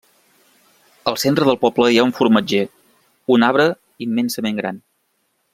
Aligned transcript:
Al 1.11 1.19
centre 1.23 1.47
del 1.49 1.59
poble 1.67 1.91
hi 1.91 1.99
ha 2.03 2.07
un 2.09 2.15
formatger, 2.21 2.63
un 3.37 3.49
arbre 3.51 3.69
immensament 4.11 4.63
gran. 4.65 4.83